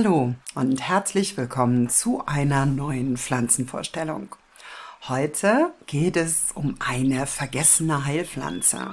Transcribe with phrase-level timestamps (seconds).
[0.00, 4.28] Hallo und herzlich willkommen zu einer neuen Pflanzenvorstellung.
[5.08, 8.92] Heute geht es um eine vergessene Heilpflanze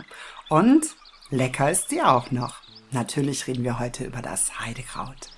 [0.49, 0.95] und
[1.29, 2.55] lecker ist sie auch noch.
[2.89, 5.29] Natürlich reden wir heute über das Heidekraut.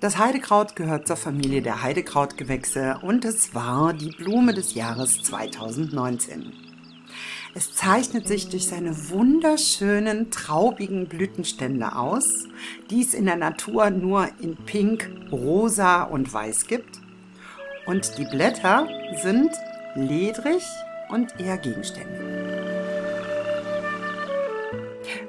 [0.00, 6.69] Das Heidekraut gehört zur Familie der Heidekrautgewächse und es war die Blume des Jahres 2019.
[7.52, 12.46] Es zeichnet sich durch seine wunderschönen, traubigen Blütenstände aus,
[12.90, 17.00] die es in der Natur nur in Pink, Rosa und Weiß gibt.
[17.86, 18.86] Und die Blätter
[19.20, 19.50] sind
[19.96, 20.62] ledrig
[21.08, 22.29] und eher gegenständig.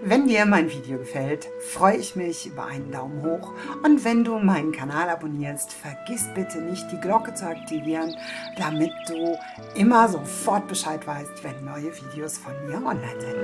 [0.03, 4.39] Wenn dir mein Video gefällt, freue ich mich über einen Daumen hoch und wenn du
[4.39, 8.15] meinen Kanal abonnierst, vergiss bitte nicht die Glocke zu aktivieren,
[8.57, 9.37] damit du
[9.75, 13.35] immer sofort Bescheid weißt, wenn neue Videos von mir online sind.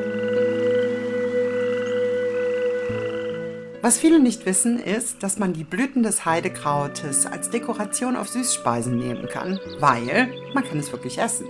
[3.83, 8.97] Was viele nicht wissen, ist, dass man die Blüten des Heidekrautes als Dekoration auf Süßspeisen
[8.97, 11.45] nehmen kann, weil man kann es wirklich essen.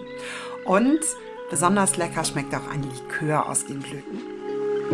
[0.65, 0.99] Und
[1.49, 4.36] besonders lecker schmeckt auch ein Likör aus den Blüten.
[4.89, 4.93] Die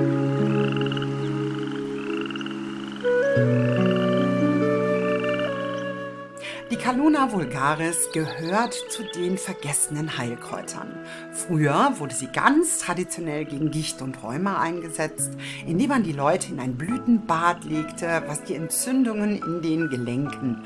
[6.77, 10.97] Caluna vulgaris gehört zu den vergessenen Heilkräutern.
[11.31, 15.33] Früher wurde sie ganz traditionell gegen Gicht und Rheuma eingesetzt,
[15.67, 20.63] indem man die Leute in ein Blütenbad legte, was die Entzündungen in den Gelenken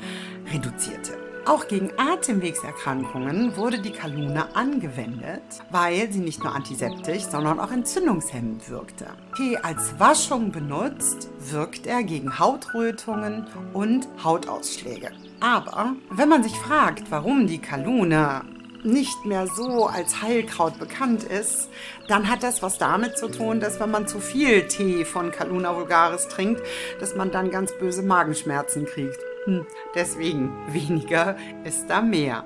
[0.50, 1.27] reduzierte.
[1.48, 8.68] Auch gegen Atemwegserkrankungen wurde die Kalune angewendet, weil sie nicht nur antiseptisch, sondern auch entzündungshemmend
[8.68, 9.06] wirkte.
[9.34, 15.10] Tee als Waschung benutzt, wirkt er gegen Hautrötungen und Hautausschläge.
[15.40, 18.42] Aber wenn man sich fragt, warum die Kalune
[18.84, 21.70] nicht mehr so als Heilkraut bekannt ist,
[22.08, 25.74] dann hat das was damit zu tun, dass wenn man zu viel Tee von Caluna
[25.74, 26.60] vulgaris trinkt,
[27.00, 29.18] dass man dann ganz böse Magenschmerzen kriegt.
[29.48, 29.64] Hm,
[29.94, 32.44] deswegen weniger ist da mehr.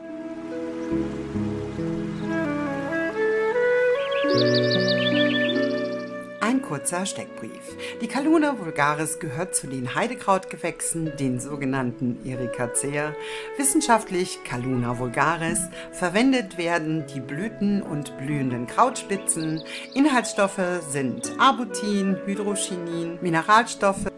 [6.40, 7.50] Ein kurzer Steckbrief.
[8.00, 13.16] Die Caluna vulgaris gehört zu den Heidekrautgewächsen, den sogenannten Ericacea.
[13.56, 15.58] Wissenschaftlich Caluna vulgaris.
[15.90, 19.60] Verwendet werden die Blüten und blühenden Krautspitzen.
[19.94, 24.11] Inhaltsstoffe sind Arbutin, Hydrochinin, Mineralstoffe,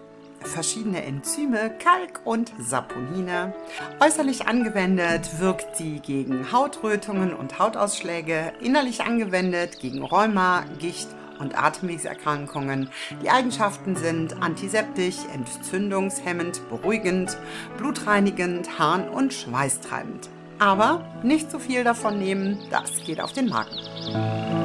[0.55, 3.53] verschiedene Enzyme, Kalk und Saponine.
[4.01, 11.09] Äußerlich angewendet wirkt sie gegen Hautrötungen und Hautausschläge, innerlich angewendet gegen Rheuma, Gicht
[11.41, 12.89] und Atemwegserkrankungen.
[13.23, 17.37] Die Eigenschaften sind antiseptisch, entzündungshemmend, beruhigend,
[17.77, 20.31] blutreinigend, harn- und schweißtreibend.
[20.61, 24.64] Aber nicht zu viel davon nehmen, das geht auf den Magen.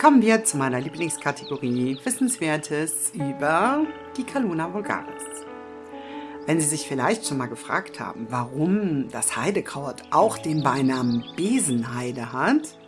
[0.00, 3.84] Kommen wir zu meiner Lieblingskategorie Wissenswertes über
[4.16, 5.24] die Caluna vulgaris.
[6.46, 12.32] Wenn Sie sich vielleicht schon mal gefragt haben, warum das Heidekraut auch den Beinamen Besenheide
[12.32, 12.78] hat,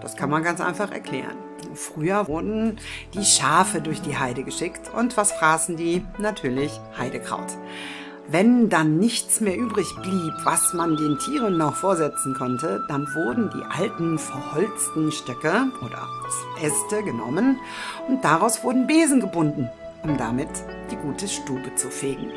[0.00, 1.36] das kann man ganz einfach erklären.
[1.74, 2.78] Früher wurden
[3.12, 6.06] die Schafe durch die Heide geschickt und was fraßen die?
[6.16, 7.52] Natürlich Heidekraut.
[8.26, 13.50] Wenn dann nichts mehr übrig blieb, was man den Tieren noch vorsetzen konnte, dann wurden
[13.50, 16.08] die alten verholzten Stöcke oder
[16.62, 17.60] Äste genommen
[18.08, 19.68] und daraus wurden Besen gebunden,
[20.02, 20.48] um damit
[20.90, 22.30] die gute Stube zu fegen.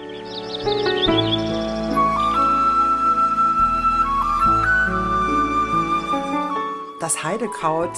[7.00, 7.98] Das Heidekraut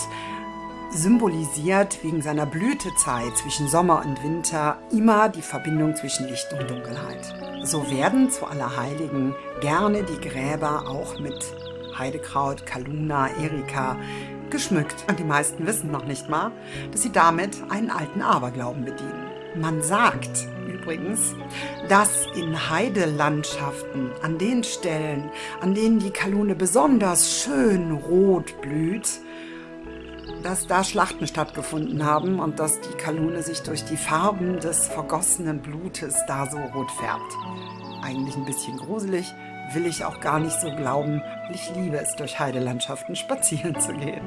[0.91, 7.33] symbolisiert wegen seiner Blütezeit zwischen Sommer und Winter immer die Verbindung zwischen Licht und Dunkelheit.
[7.63, 11.45] So werden zu Allerheiligen gerne die Gräber auch mit
[11.97, 13.97] Heidekraut, Kaluna, Erika
[14.49, 15.05] geschmückt.
[15.07, 16.51] Und die meisten wissen noch nicht mal,
[16.91, 19.27] dass sie damit einen alten Aberglauben bedienen.
[19.55, 21.35] Man sagt übrigens,
[21.87, 25.29] dass in Heidelandschaften, an den Stellen,
[25.59, 29.09] an denen die Kalune besonders schön rot blüht,
[30.43, 35.61] dass da Schlachten stattgefunden haben und dass die Kalune sich durch die Farben des vergossenen
[35.61, 37.33] Blutes da so rot färbt.
[38.01, 39.33] Eigentlich ein bisschen gruselig,
[39.73, 41.21] will ich auch gar nicht so glauben.
[41.53, 44.21] Ich liebe es, durch Heidelandschaften spazieren zu gehen.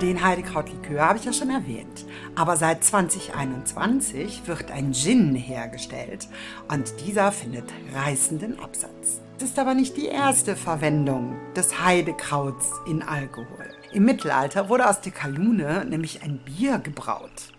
[0.00, 2.06] Den Heidekrautlikör habe ich ja schon erwähnt.
[2.34, 6.28] Aber seit 2021 wird ein Gin hergestellt
[6.68, 7.64] und dieser findet
[7.94, 9.20] reißenden Absatz.
[9.38, 13.70] Es ist aber nicht die erste Verwendung des Heidekrauts in Alkohol.
[13.92, 17.52] Im Mittelalter wurde aus der Kalune nämlich ein Bier gebraut.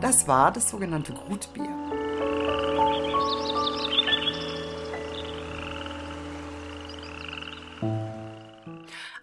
[0.00, 1.68] Das war das sogenannte Grutbier.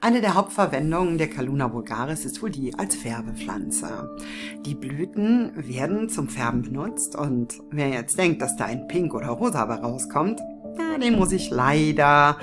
[0.03, 4.17] Eine der Hauptverwendungen der Kaluna vulgaris ist wohl die als Färbepflanze.
[4.65, 9.27] Die Blüten werden zum Färben benutzt und wer jetzt denkt, dass da ein Pink oder
[9.27, 10.41] Rosa rauskommt,
[10.91, 12.37] ja, den muss ich leider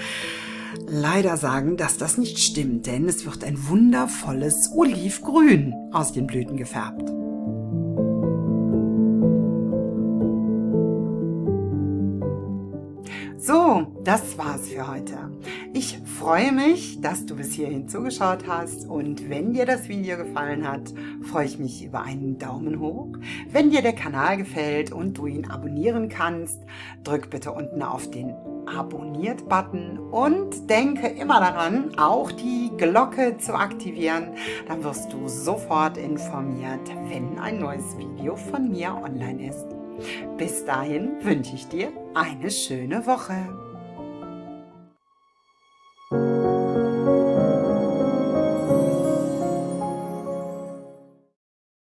[0.87, 6.57] leider sagen, dass das nicht stimmt, denn es wird ein wundervolles Olivgrün aus den Blüten
[6.57, 7.11] gefärbt.
[13.49, 15.17] So, das war's für heute.
[15.73, 20.69] Ich freue mich, dass du bis hierhin zugeschaut hast und wenn dir das Video gefallen
[20.69, 20.93] hat,
[21.23, 23.17] freue ich mich über einen Daumen hoch.
[23.51, 26.61] Wenn dir der Kanal gefällt und du ihn abonnieren kannst,
[27.05, 28.35] drück bitte unten auf den
[28.67, 34.35] Abonniert-Button und denke immer daran, auch die Glocke zu aktivieren.
[34.67, 39.78] Dann wirst du sofort informiert, wenn ein neues Video von mir online ist.
[40.37, 43.68] Bis dahin wünsche ich dir eine schöne Woche.